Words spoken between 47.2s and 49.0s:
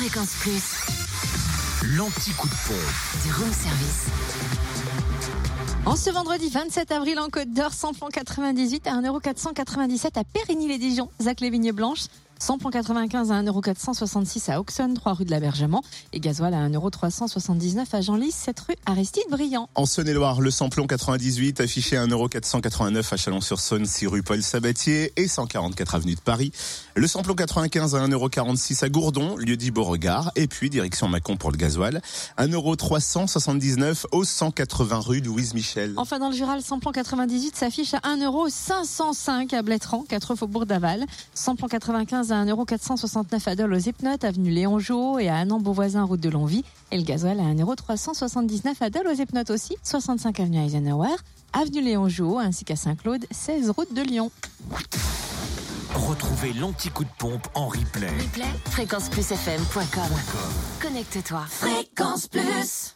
à 1,379€ à